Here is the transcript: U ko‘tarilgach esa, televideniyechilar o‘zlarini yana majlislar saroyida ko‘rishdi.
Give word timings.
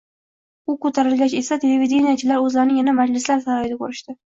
U 0.73 0.75
ko‘tarilgach 0.85 1.37
esa, 1.41 1.59
televideniyechilar 1.67 2.45
o‘zlarini 2.49 2.83
yana 2.85 3.01
majlislar 3.05 3.51
saroyida 3.51 3.85
ko‘rishdi. 3.89 4.23